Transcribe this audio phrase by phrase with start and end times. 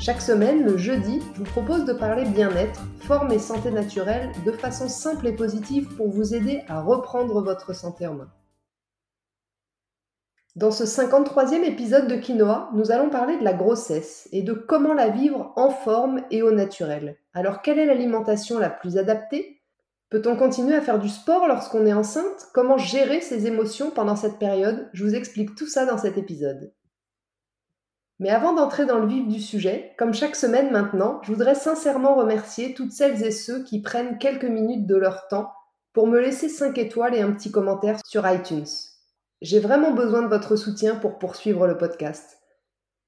[0.00, 4.50] Chaque semaine, le jeudi, je vous propose de parler bien-être, forme et santé naturelle de
[4.50, 8.32] façon simple et positive pour vous aider à reprendre votre santé en main.
[10.56, 14.94] Dans ce 53e épisode de Quinoa, nous allons parler de la grossesse et de comment
[14.94, 17.18] la vivre en forme et au naturel.
[17.34, 19.60] Alors, quelle est l'alimentation la plus adaptée?
[20.08, 22.48] Peut-on continuer à faire du sport lorsqu'on est enceinte?
[22.54, 24.88] Comment gérer ses émotions pendant cette période?
[24.94, 26.72] Je vous explique tout ça dans cet épisode.
[28.20, 32.14] Mais avant d'entrer dans le vif du sujet, comme chaque semaine maintenant, je voudrais sincèrement
[32.14, 35.50] remercier toutes celles et ceux qui prennent quelques minutes de leur temps
[35.94, 38.68] pour me laisser 5 étoiles et un petit commentaire sur iTunes.
[39.40, 42.38] J'ai vraiment besoin de votre soutien pour poursuivre le podcast.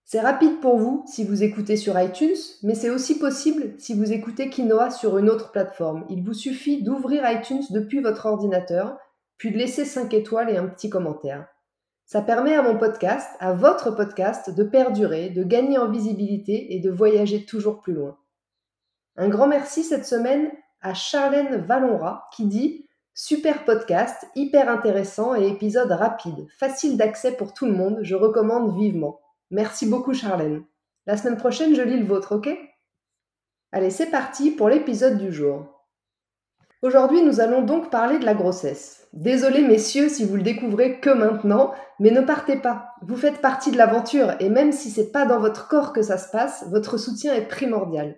[0.06, 4.12] C'est rapide pour vous si vous écoutez sur iTunes, mais c'est aussi possible si vous
[4.12, 6.06] écoutez Quinoa sur une autre plateforme.
[6.08, 8.96] Il vous suffit d'ouvrir iTunes depuis votre ordinateur,
[9.36, 11.52] puis de laisser 5 étoiles et un petit commentaire.
[12.05, 16.81] Ça permet à mon podcast, à votre podcast, de perdurer, de gagner en visibilité et
[16.81, 18.19] de voyager toujours plus loin.
[19.17, 25.47] Un grand merci cette semaine à Charlène Vallonra qui dit Super podcast, hyper intéressant et
[25.47, 29.20] épisode rapide, facile d'accès pour tout le monde, je recommande vivement.
[29.50, 30.64] Merci beaucoup Charlène.
[31.06, 32.48] La semaine prochaine, je lis le vôtre, ok?
[33.70, 35.81] Allez, c'est parti pour l'épisode du jour.
[36.83, 39.06] Aujourd'hui, nous allons donc parler de la grossesse.
[39.12, 42.94] Désolé messieurs si vous le découvrez que maintenant, mais ne partez pas.
[43.02, 46.19] Vous faites partie de l'aventure et même si c'est pas dans votre corps que ça
[46.19, 48.16] se passe, votre soutien est primordial.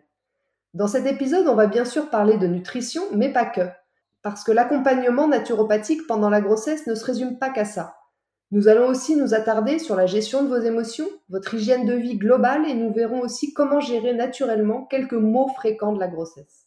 [0.73, 3.69] Dans cet épisode, on va bien sûr parler de nutrition, mais pas que.
[4.23, 7.97] Parce que l'accompagnement naturopathique pendant la grossesse ne se résume pas qu'à ça.
[8.51, 12.17] Nous allons aussi nous attarder sur la gestion de vos émotions, votre hygiène de vie
[12.17, 16.64] globale et nous verrons aussi comment gérer naturellement quelques mots fréquents de la grossesse.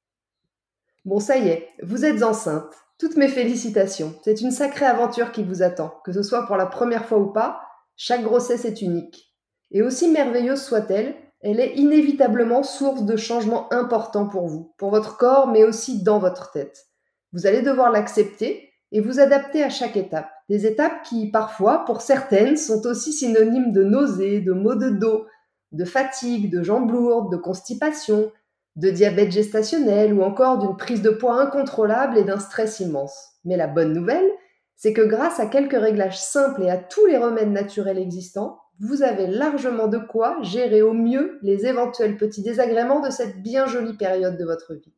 [1.07, 2.73] Bon, ça y est, vous êtes enceinte.
[2.99, 4.13] Toutes mes félicitations.
[4.25, 5.93] C'est une sacrée aventure qui vous attend.
[6.03, 7.61] Que ce soit pour la première fois ou pas,
[7.95, 9.33] chaque grossesse est unique.
[9.71, 15.15] Et aussi merveilleuse soit-elle, elle est inévitablement source de changements importants pour vous, pour votre
[15.15, 16.87] corps, mais aussi dans votre tête.
[17.31, 20.29] Vous allez devoir l'accepter et vous adapter à chaque étape.
[20.49, 25.25] Des étapes qui, parfois, pour certaines, sont aussi synonymes de nausées, de maux de dos,
[25.71, 28.29] de fatigue, de jambes lourdes, de constipation,
[28.77, 33.33] de diabète gestationnel ou encore d'une prise de poids incontrôlable et d'un stress immense.
[33.43, 34.29] Mais la bonne nouvelle,
[34.75, 39.01] c'est que grâce à quelques réglages simples et à tous les remèdes naturels existants, vous
[39.01, 43.97] avez largement de quoi gérer au mieux les éventuels petits désagréments de cette bien jolie
[43.97, 44.93] période de votre vie.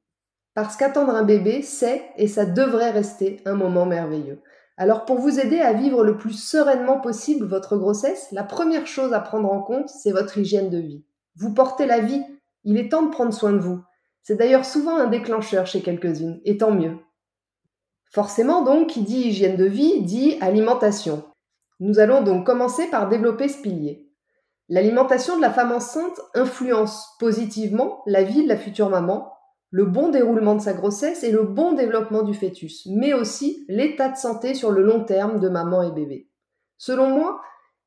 [0.54, 4.42] Parce qu'attendre un bébé, c'est et ça devrait rester un moment merveilleux.
[4.76, 9.14] Alors pour vous aider à vivre le plus sereinement possible votre grossesse, la première chose
[9.14, 11.06] à prendre en compte, c'est votre hygiène de vie.
[11.38, 12.24] Vous portez la vie,
[12.64, 13.82] il est temps de prendre soin de vous.
[14.24, 16.98] C'est d'ailleurs souvent un déclencheur chez quelques-unes, et tant mieux.
[18.12, 21.24] Forcément donc, qui dit hygiène de vie dit alimentation.
[21.80, 24.10] Nous allons donc commencer par développer ce pilier.
[24.68, 29.34] L'alimentation de la femme enceinte influence positivement la vie de la future maman,
[29.72, 34.10] le bon déroulement de sa grossesse et le bon développement du fœtus, mais aussi l'état
[34.10, 36.30] de santé sur le long terme de maman et bébé.
[36.78, 37.42] Selon moi,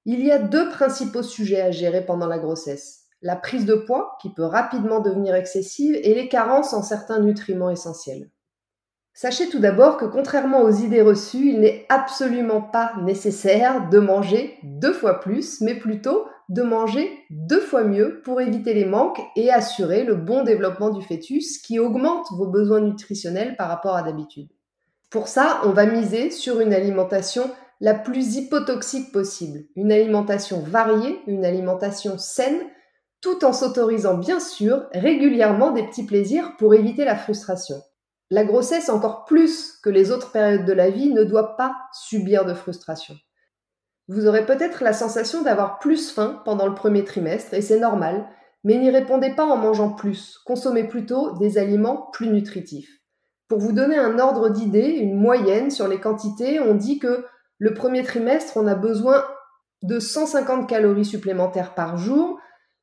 [0.05, 3.02] il y a deux principaux sujets à gérer pendant la grossesse.
[3.23, 7.71] La prise de poids, qui peut rapidement devenir excessive, et les carences en certains nutriments
[7.71, 8.31] essentiels.
[9.15, 14.59] Sachez tout d'abord que contrairement aux idées reçues, il n'est absolument pas nécessaire de manger
[14.63, 19.51] deux fois plus, mais plutôt de manger deux fois mieux pour éviter les manques et
[19.51, 24.49] assurer le bon développement du fœtus qui augmente vos besoins nutritionnels par rapport à d'habitude.
[25.11, 27.51] Pour ça, on va miser sur une alimentation
[27.81, 32.61] la plus hypotoxique possible, une alimentation variée, une alimentation saine,
[33.23, 37.77] tout en s'autorisant bien sûr régulièrement des petits plaisirs pour éviter la frustration.
[38.31, 42.45] La grossesse, encore plus que les autres périodes de la vie, ne doit pas subir
[42.45, 43.15] de frustration.
[44.09, 48.27] Vous aurez peut-être la sensation d'avoir plus faim pendant le premier trimestre, et c'est normal,
[48.65, 52.91] mais n'y répondez pas en mangeant plus, consommez plutôt des aliments plus nutritifs.
[53.49, 57.25] Pour vous donner un ordre d'idée, une moyenne sur les quantités, on dit que
[57.59, 59.25] le premier trimestre, on a besoin
[59.83, 62.41] de 150 calories supplémentaires par jour,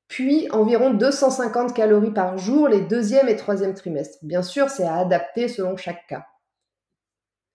[0.09, 4.17] puis environ 250 calories par jour les deuxième et troisième trimestres.
[4.23, 6.25] Bien sûr, c'est à adapter selon chaque cas.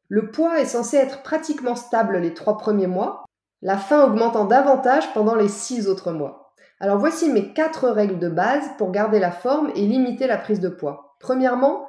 [0.08, 3.24] Le poids est censé être pratiquement stable les trois premiers mois,
[3.60, 6.54] la faim augmentant davantage pendant les six autres mois.
[6.78, 10.60] Alors voici mes quatre règles de base pour garder la forme et limiter la prise
[10.60, 11.16] de poids.
[11.18, 11.88] Premièrement,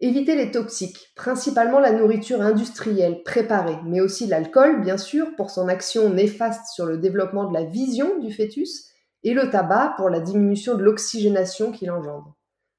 [0.00, 5.68] évitez les toxiques, principalement la nourriture industrielle préparée, mais aussi l'alcool, bien sûr, pour son
[5.68, 8.89] action néfaste sur le développement de la vision du fœtus,
[9.22, 12.36] et le tabac pour la diminution de l'oxygénation qu'il engendre.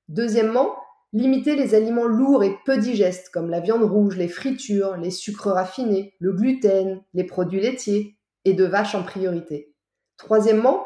[0.08, 0.76] Deuxièmement,
[1.14, 5.52] limitez les aliments lourds et peu digestes comme la viande rouge, les fritures, les sucres
[5.52, 9.74] raffinés, le gluten, les produits laitiers et de vache en priorité.
[10.18, 10.86] Troisièmement,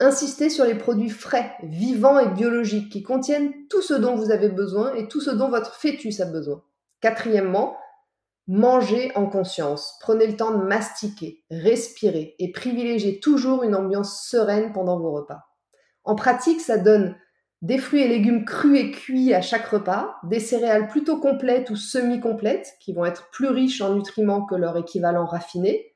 [0.00, 4.48] insistez sur les produits frais, vivants et biologiques qui contiennent tout ce dont vous avez
[4.48, 6.62] besoin et tout ce dont votre fœtus a besoin.
[7.00, 7.76] Quatrièmement,
[8.48, 9.96] mangez en conscience.
[10.00, 15.40] Prenez le temps de mastiquer, respirer et privilégiez toujours une ambiance sereine pendant vos repas.
[16.04, 17.16] En pratique, ça donne
[17.62, 21.76] des fruits et légumes crus et cuits à chaque repas, des céréales plutôt complètes ou
[21.76, 25.94] semi-complètes qui vont être plus riches en nutriments que leur équivalent raffiné,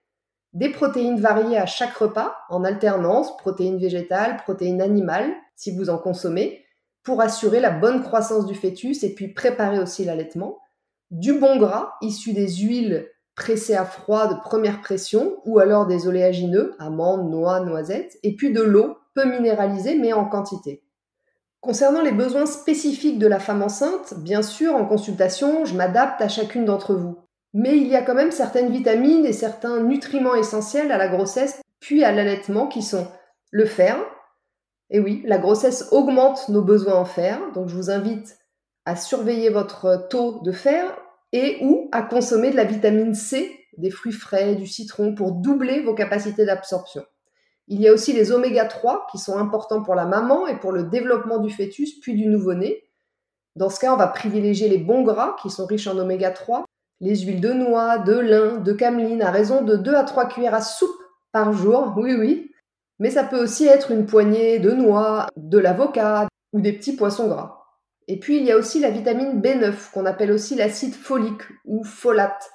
[0.52, 5.98] des protéines variées à chaque repas en alternance, protéines végétales, protéines animales si vous en
[5.98, 6.64] consommez,
[7.02, 10.58] pour assurer la bonne croissance du fœtus et puis préparer aussi l'allaitement,
[11.10, 16.06] du bon gras issu des huiles pressées à froid de première pression ou alors des
[16.06, 20.82] oléagineux, amandes, noix, noisettes, et puis de l'eau peu minéralisée mais en quantité.
[21.60, 26.28] Concernant les besoins spécifiques de la femme enceinte, bien sûr, en consultation, je m'adapte à
[26.28, 27.18] chacune d'entre vous.
[27.52, 31.60] Mais il y a quand même certaines vitamines et certains nutriments essentiels à la grossesse
[31.80, 33.08] puis à l'allaitement qui sont
[33.50, 33.98] le fer.
[34.90, 38.38] Et oui, la grossesse augmente nos besoins en fer, donc je vous invite
[38.84, 40.84] à surveiller votre taux de fer
[41.32, 45.82] et ou à consommer de la vitamine C, des fruits frais, du citron pour doubler
[45.82, 47.04] vos capacités d'absorption.
[47.68, 50.72] Il y a aussi les oméga 3 qui sont importants pour la maman et pour
[50.72, 52.82] le développement du fœtus puis du nouveau-né.
[53.54, 56.64] Dans ce cas, on va privilégier les bons gras qui sont riches en oméga 3,
[57.00, 60.54] les huiles de noix, de lin, de cameline à raison de 2 à 3 cuillères
[60.54, 60.90] à soupe
[61.32, 61.94] par jour.
[61.96, 62.50] Oui oui.
[62.98, 67.28] Mais ça peut aussi être une poignée de noix, de l'avocat ou des petits poissons
[67.28, 67.59] gras.
[68.10, 71.84] Et puis il y a aussi la vitamine B9 qu'on appelle aussi l'acide folique ou
[71.84, 72.50] folate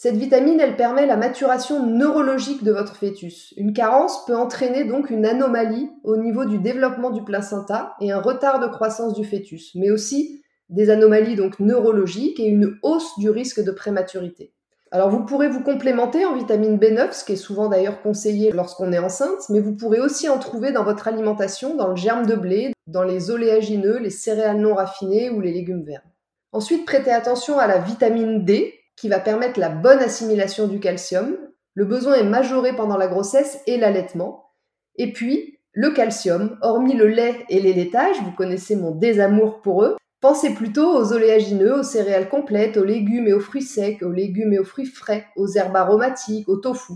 [0.00, 3.52] cette vitamine, elle permet la maturation neurologique de votre fœtus.
[3.56, 8.20] Une carence peut entraîner donc une anomalie au niveau du développement du placenta et un
[8.20, 13.28] retard de croissance du fœtus, mais aussi des anomalies donc neurologiques et une hausse du
[13.28, 14.54] risque de prématurité.
[14.90, 18.92] Alors vous pourrez vous complémenter en vitamine B9, ce qui est souvent d'ailleurs conseillé lorsqu'on
[18.92, 22.34] est enceinte, mais vous pourrez aussi en trouver dans votre alimentation, dans le germe de
[22.34, 26.04] blé, dans les oléagineux, les céréales non raffinées ou les légumes verts.
[26.52, 31.36] Ensuite, prêtez attention à la vitamine D, qui va permettre la bonne assimilation du calcium.
[31.74, 34.50] Le besoin est majoré pendant la grossesse et l'allaitement.
[34.96, 39.84] Et puis, le calcium, hormis le lait et les laitages, vous connaissez mon désamour pour
[39.84, 44.12] eux, pensez plutôt aux oléagineux, aux céréales complètes, aux légumes et aux fruits secs, aux
[44.12, 46.94] légumes et aux fruits frais, aux herbes aromatiques, au tofu.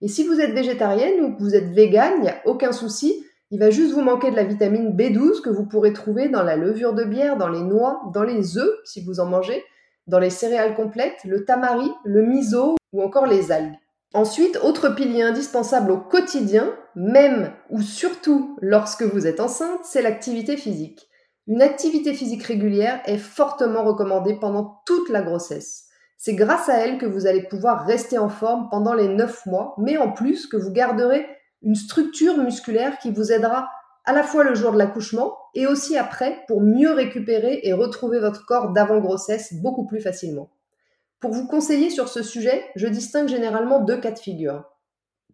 [0.00, 3.24] Et si vous êtes végétarienne ou que vous êtes végane, il n'y a aucun souci,
[3.50, 6.56] il va juste vous manquer de la vitamine B12 que vous pourrez trouver dans la
[6.56, 9.62] levure de bière, dans les noix, dans les œufs si vous en mangez,
[10.06, 13.76] dans les céréales complètes, le tamari, le miso ou encore les algues.
[14.14, 20.56] Ensuite, autre pilier indispensable au quotidien, même ou surtout lorsque vous êtes enceinte, c'est l'activité
[20.56, 21.08] physique.
[21.48, 25.84] Une activité physique régulière est fortement recommandée pendant toute la grossesse.
[26.18, 29.74] C'est grâce à elle que vous allez pouvoir rester en forme pendant les 9 mois,
[29.78, 31.26] mais en plus que vous garderez
[31.62, 33.68] une structure musculaire qui vous aidera
[34.04, 38.18] à la fois le jour de l'accouchement et aussi après pour mieux récupérer et retrouver
[38.18, 40.50] votre corps d'avant-grossesse beaucoup plus facilement.
[41.20, 44.64] Pour vous conseiller sur ce sujet, je distingue généralement deux cas de figure.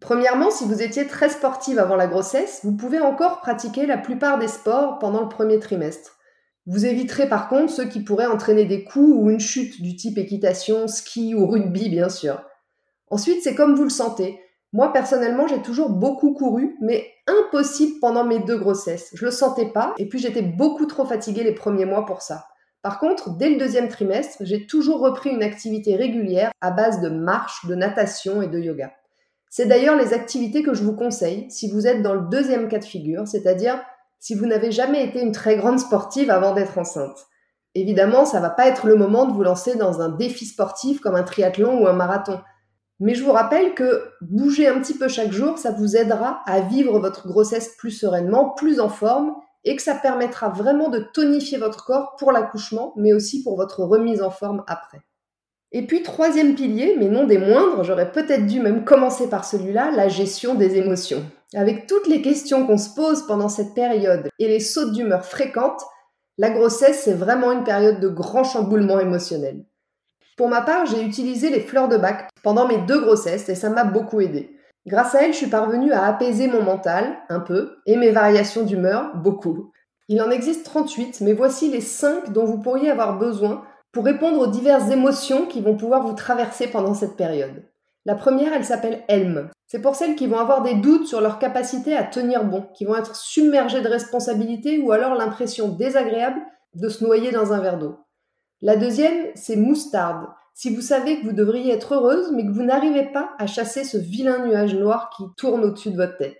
[0.03, 4.37] Premièrement, si vous étiez très sportive avant la grossesse, vous pouvez encore pratiquer la plupart
[4.37, 6.17] des sports pendant le premier trimestre.
[6.65, 10.17] Vous éviterez par contre ceux qui pourraient entraîner des coups ou une chute du type
[10.17, 12.43] équitation, ski ou rugby bien sûr.
[13.11, 14.41] Ensuite, c'est comme vous le sentez.
[14.73, 19.09] Moi, personnellement, j'ai toujours beaucoup couru, mais impossible pendant mes deux grossesses.
[19.13, 22.43] Je le sentais pas, et puis j'étais beaucoup trop fatiguée les premiers mois pour ça.
[22.81, 27.07] Par contre, dès le deuxième trimestre, j'ai toujours repris une activité régulière à base de
[27.07, 28.91] marche, de natation et de yoga.
[29.55, 32.79] C'est d'ailleurs les activités que je vous conseille si vous êtes dans le deuxième cas
[32.79, 33.79] de figure, c'est-à-dire
[34.19, 37.27] si vous n'avez jamais été une très grande sportive avant d'être enceinte.
[37.75, 41.13] Évidemment, ça va pas être le moment de vous lancer dans un défi sportif comme
[41.13, 42.41] un triathlon ou un marathon.
[42.99, 46.61] Mais je vous rappelle que bouger un petit peu chaque jour, ça vous aidera à
[46.61, 51.59] vivre votre grossesse plus sereinement, plus en forme, et que ça permettra vraiment de tonifier
[51.59, 55.03] votre corps pour l'accouchement, mais aussi pour votre remise en forme après.
[55.75, 59.89] Et puis troisième pilier, mais non des moindres, j'aurais peut-être dû même commencer par celui-là,
[59.89, 61.23] la gestion des émotions.
[61.55, 65.81] Avec toutes les questions qu'on se pose pendant cette période et les sautes d'humeur fréquentes,
[66.37, 69.65] la grossesse, c'est vraiment une période de grand chamboulement émotionnel.
[70.37, 73.69] Pour ma part, j'ai utilisé les fleurs de bac pendant mes deux grossesses et ça
[73.69, 74.55] m'a beaucoup aidé.
[74.85, 78.63] Grâce à elle, je suis parvenue à apaiser mon mental, un peu, et mes variations
[78.63, 79.71] d'humeur, beaucoup.
[80.07, 84.39] Il en existe 38, mais voici les 5 dont vous pourriez avoir besoin pour répondre
[84.39, 87.63] aux diverses émotions qui vont pouvoir vous traverser pendant cette période.
[88.05, 89.49] La première, elle s'appelle Elm.
[89.67, 92.83] C'est pour celles qui vont avoir des doutes sur leur capacité à tenir bon, qui
[92.83, 96.41] vont être submergées de responsabilités ou alors l'impression désagréable
[96.73, 97.97] de se noyer dans un verre d'eau.
[98.61, 100.27] La deuxième, c'est Moustarde.
[100.55, 103.83] Si vous savez que vous devriez être heureuse, mais que vous n'arrivez pas à chasser
[103.83, 106.39] ce vilain nuage noir qui tourne au-dessus de votre tête.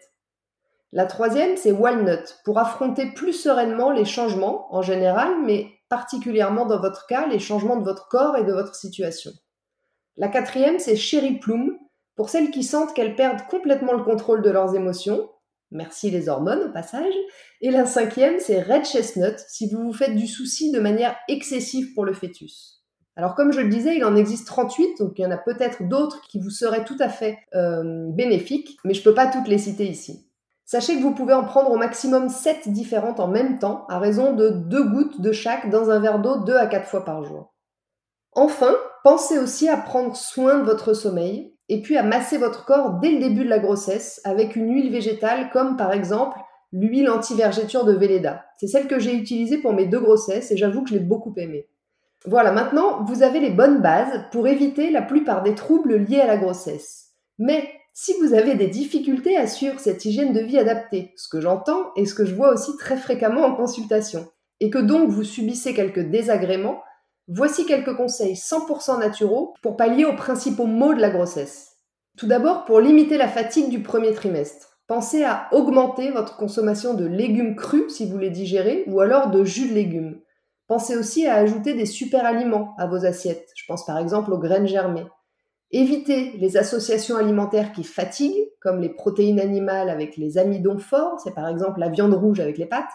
[0.92, 6.80] La troisième, c'est Walnut, pour affronter plus sereinement les changements en général, mais particulièrement dans
[6.80, 9.32] votre cas, les changements de votre corps et de votre situation.
[10.18, 11.78] La quatrième, c'est Cherry Plum,
[12.16, 15.30] pour celles qui sentent qu'elles perdent complètement le contrôle de leurs émotions.
[15.70, 17.14] Merci les hormones au passage.
[17.62, 21.94] Et la cinquième, c'est Red Chestnut, si vous vous faites du souci de manière excessive
[21.94, 22.84] pour le fœtus.
[23.16, 25.88] Alors comme je le disais, il en existe 38, donc il y en a peut-être
[25.88, 29.48] d'autres qui vous seraient tout à fait euh, bénéfiques, mais je ne peux pas toutes
[29.48, 30.23] les citer ici.
[30.66, 34.34] Sachez que vous pouvez en prendre au maximum 7 différentes en même temps, à raison
[34.34, 37.54] de 2 gouttes de chaque dans un verre d'eau 2 à 4 fois par jour.
[38.32, 43.00] Enfin, pensez aussi à prendre soin de votre sommeil et puis à masser votre corps
[43.00, 46.40] dès le début de la grossesse avec une huile végétale comme par exemple
[46.72, 48.44] l'huile anti-vergéture de Velleda.
[48.58, 51.34] C'est celle que j'ai utilisée pour mes deux grossesses et j'avoue que je l'ai beaucoup
[51.38, 51.68] aimée.
[52.26, 56.28] Voilà, maintenant vous avez les bonnes bases pour éviter la plupart des troubles liés à
[56.28, 57.12] la grossesse.
[57.38, 61.40] Mais si vous avez des difficultés à suivre cette hygiène de vie adaptée, ce que
[61.40, 64.28] j'entends et ce que je vois aussi très fréquemment en consultation,
[64.60, 66.82] et que donc vous subissez quelques désagréments,
[67.28, 71.78] voici quelques conseils 100% naturaux pour pallier aux principaux maux de la grossesse.
[72.18, 77.06] Tout d'abord, pour limiter la fatigue du premier trimestre, pensez à augmenter votre consommation de
[77.06, 80.20] légumes crus si vous les digérez, ou alors de jus de légumes.
[80.68, 83.50] Pensez aussi à ajouter des super aliments à vos assiettes.
[83.56, 85.06] Je pense par exemple aux graines germées.
[85.76, 91.34] Évitez les associations alimentaires qui fatiguent, comme les protéines animales avec les amidons forts, c'est
[91.34, 92.92] par exemple la viande rouge avec les pâtes.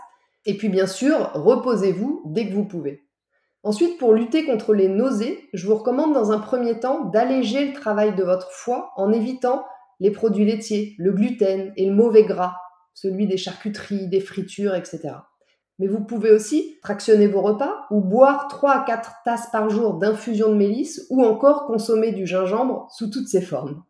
[0.47, 3.05] Et puis bien sûr, reposez-vous dès que vous pouvez.
[3.65, 7.73] Ensuite, pour lutter contre les nausées, je vous recommande dans un premier temps d'alléger le
[7.73, 9.65] travail de votre foie en évitant
[9.99, 12.55] les produits laitiers, le gluten et le mauvais gras,
[12.95, 15.15] celui des charcuteries, des fritures, etc.
[15.79, 19.95] Mais vous pouvez aussi fractionner vos repas ou boire 3 à 4 tasses par jour
[19.95, 23.85] d'infusion de mélisse ou encore consommer du gingembre sous toutes ses formes.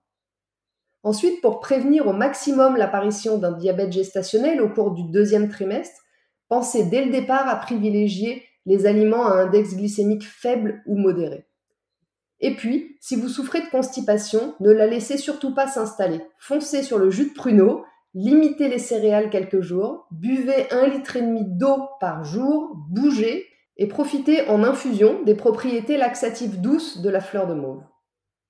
[1.02, 6.02] Ensuite, pour prévenir au maximum l'apparition d'un diabète gestationnel au cours du deuxième trimestre,
[6.48, 11.46] pensez dès le départ à privilégier les aliments à index glycémique faible ou modéré.
[12.40, 16.20] Et puis, si vous souffrez de constipation, ne la laissez surtout pas s'installer.
[16.38, 17.84] Foncez sur le jus de pruneau
[18.18, 23.46] limitez les céréales quelques jours, buvez un litre et demi d'eau par jour, bougez
[23.76, 27.84] et profitez en infusion des propriétés laxatives douces de la fleur de mauve.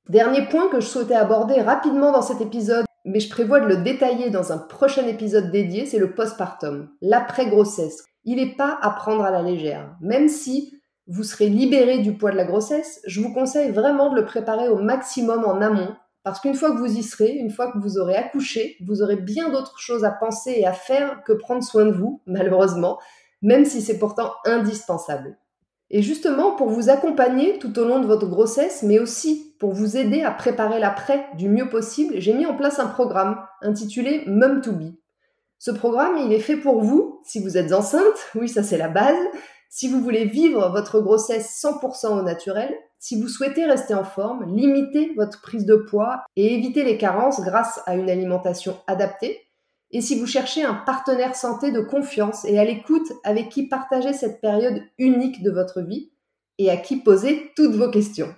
[0.09, 3.77] Dernier point que je souhaitais aborder rapidement dans cet épisode, mais je prévois de le
[3.77, 8.07] détailler dans un prochain épisode dédié, c'est le postpartum, l'après-grossesse.
[8.25, 9.95] Il n'est pas à prendre à la légère.
[10.01, 14.17] Même si vous serez libéré du poids de la grossesse, je vous conseille vraiment de
[14.17, 15.95] le préparer au maximum en amont
[16.29, 19.17] parce qu'une fois que vous y serez, une fois que vous aurez accouché, vous aurez
[19.17, 22.99] bien d'autres choses à penser et à faire que prendre soin de vous, malheureusement,
[23.41, 25.39] même si c'est pourtant indispensable.
[25.91, 29.97] Et justement, pour vous accompagner tout au long de votre grossesse, mais aussi pour vous
[29.97, 34.61] aider à préparer l'après du mieux possible, j'ai mis en place un programme intitulé Mum
[34.61, 34.93] to Be.
[35.59, 38.89] Ce programme, il est fait pour vous, si vous êtes enceinte, oui, ça c'est la
[38.89, 39.17] base,
[39.71, 44.45] si vous voulez vivre votre grossesse 100% au naturel, si vous souhaitez rester en forme,
[44.55, 49.41] limitez votre prise de poids et évitez les carences grâce à une alimentation adaptée.
[49.91, 54.13] Et si vous cherchez un partenaire santé de confiance et à l'écoute avec qui partager
[54.13, 56.11] cette période unique de votre vie
[56.59, 58.35] et à qui poser toutes vos questions.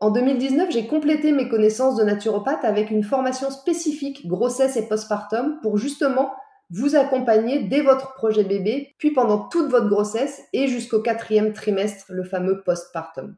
[0.00, 5.60] En 2019, j'ai complété mes connaissances de naturopathe avec une formation spécifique grossesse et postpartum
[5.62, 6.32] pour justement
[6.70, 12.06] vous accompagner dès votre projet bébé, puis pendant toute votre grossesse et jusqu'au quatrième trimestre,
[12.08, 13.36] le fameux postpartum.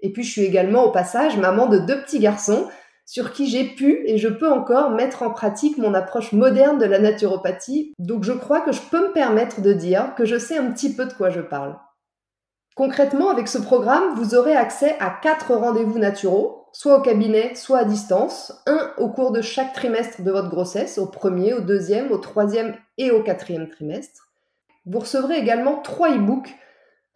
[0.00, 2.68] Et puis je suis également au passage maman de deux petits garçons
[3.06, 6.84] sur qui j'ai pu et je peux encore mettre en pratique mon approche moderne de
[6.84, 7.94] la naturopathie.
[7.98, 10.92] Donc je crois que je peux me permettre de dire que je sais un petit
[10.92, 11.76] peu de quoi je parle.
[12.74, 17.78] Concrètement, avec ce programme, vous aurez accès à quatre rendez-vous naturaux, soit au cabinet, soit
[17.78, 22.12] à distance, un au cours de chaque trimestre de votre grossesse, au premier, au deuxième,
[22.12, 24.28] au troisième et au quatrième trimestre.
[24.84, 26.54] Vous recevrez également trois e-books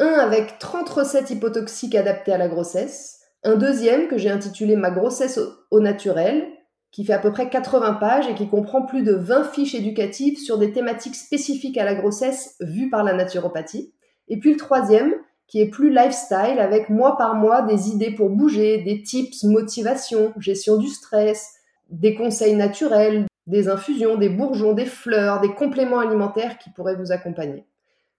[0.01, 4.91] un avec 30 recettes hypotoxiques adaptées à la grossesse, un deuxième que j'ai intitulé Ma
[4.91, 5.39] grossesse
[5.71, 6.47] au naturel,
[6.91, 10.39] qui fait à peu près 80 pages et qui comprend plus de 20 fiches éducatives
[10.39, 13.95] sur des thématiques spécifiques à la grossesse vues par la naturopathie.
[14.29, 15.15] Et puis le troisième,
[15.47, 20.33] qui est plus lifestyle, avec mois par mois des idées pour bouger, des tips, motivation,
[20.39, 21.55] gestion du stress,
[21.91, 27.13] des conseils naturels, des infusions, des bourgeons, des fleurs, des compléments alimentaires qui pourraient vous
[27.13, 27.65] accompagner.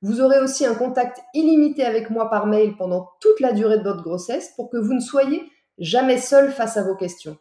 [0.01, 3.83] Vous aurez aussi un contact illimité avec moi par mail pendant toute la durée de
[3.83, 5.43] votre grossesse pour que vous ne soyez
[5.77, 7.37] jamais seul face à vos questions.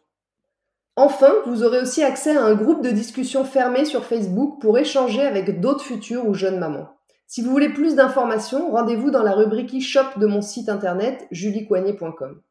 [0.95, 5.21] Enfin, vous aurez aussi accès à un groupe de discussion fermé sur Facebook pour échanger
[5.21, 6.89] avec d'autres futures ou jeunes mamans.
[7.25, 12.41] Si vous voulez plus d'informations, rendez-vous dans la rubrique e-shop de mon site internet juliecoignet.com.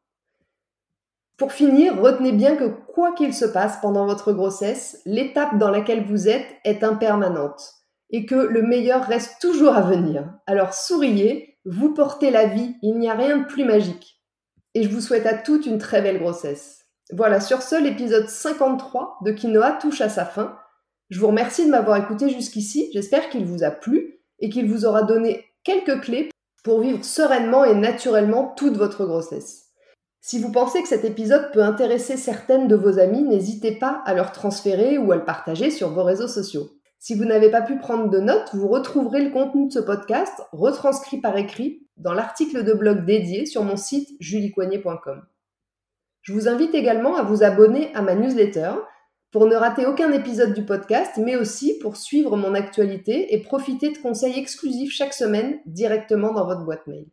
[1.37, 6.03] Pour finir, retenez bien que quoi qu'il se passe pendant votre grossesse, l'étape dans laquelle
[6.05, 7.80] vous êtes est impermanente
[8.11, 10.31] et que le meilleur reste toujours à venir.
[10.45, 14.21] Alors souriez, vous portez la vie, il n'y a rien de plus magique.
[14.73, 16.85] Et je vous souhaite à toutes une très belle grossesse.
[17.13, 20.57] Voilà, sur ce, l'épisode 53 de Quinoa touche à sa fin.
[21.09, 24.85] Je vous remercie de m'avoir écouté jusqu'ici, j'espère qu'il vous a plu et qu'il vous
[24.85, 26.29] aura donné quelques clés
[26.63, 29.71] pour vivre sereinement et naturellement toute votre grossesse.
[30.21, 34.13] Si vous pensez que cet épisode peut intéresser certaines de vos amies, n'hésitez pas à
[34.13, 36.69] leur transférer ou à le partager sur vos réseaux sociaux.
[37.03, 40.39] Si vous n'avez pas pu prendre de notes, vous retrouverez le contenu de ce podcast
[40.51, 45.23] retranscrit par écrit dans l'article de blog dédié sur mon site juliecoignet.com.
[46.21, 48.73] Je vous invite également à vous abonner à ma newsletter
[49.31, 53.91] pour ne rater aucun épisode du podcast, mais aussi pour suivre mon actualité et profiter
[53.91, 57.07] de conseils exclusifs chaque semaine directement dans votre boîte mail.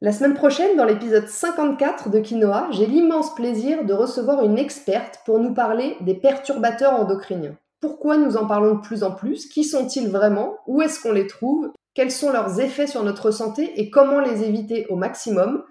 [0.00, 5.20] La semaine prochaine, dans l'épisode 54 de Quinoa, j'ai l'immense plaisir de recevoir une experte
[5.24, 7.56] pour nous parler des perturbateurs endocriniens.
[7.80, 11.26] Pourquoi nous en parlons de plus en plus Qui sont-ils vraiment Où est-ce qu'on les
[11.26, 15.62] trouve Quels sont leurs effets sur notre santé et comment les éviter au maximum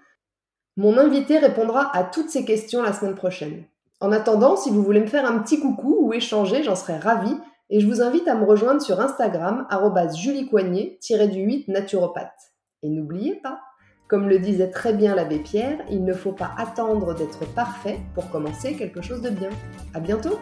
[0.77, 3.65] Mon invité répondra à toutes ces questions la semaine prochaine.
[3.99, 7.37] En attendant, si vous voulez me faire un petit coucou ou échanger, j'en serais ravie
[7.69, 9.67] et je vous invite à me rejoindre sur Instagram
[10.15, 12.53] juliecoignet-du8 naturopathe.
[12.83, 13.59] Et n'oubliez pas,
[14.07, 18.29] comme le disait très bien l'abbé Pierre, il ne faut pas attendre d'être parfait pour
[18.29, 19.49] commencer quelque chose de bien.
[19.95, 20.37] À bientôt!